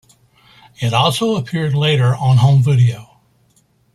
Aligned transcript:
It 0.77 0.95
also 0.95 1.35
appeared 1.35 1.75
later 1.75 2.15
on 2.15 2.37
home 2.37 2.63
video. 2.63 3.19